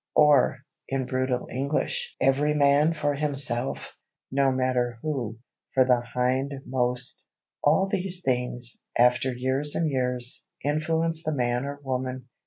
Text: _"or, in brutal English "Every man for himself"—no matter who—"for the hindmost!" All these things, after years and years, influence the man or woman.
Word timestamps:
_"or, 0.15 0.61
in 0.89 1.05
brutal 1.05 1.47
English 1.51 2.15
"Every 2.19 2.55
man 2.55 2.91
for 2.91 3.13
himself"—no 3.13 4.51
matter 4.51 4.97
who—"for 5.03 5.85
the 5.85 6.03
hindmost!" 6.15 7.27
All 7.63 7.87
these 7.87 8.23
things, 8.25 8.81
after 8.97 9.31
years 9.31 9.75
and 9.75 9.87
years, 9.91 10.47
influence 10.63 11.23
the 11.23 11.35
man 11.35 11.65
or 11.65 11.79
woman. 11.83 12.29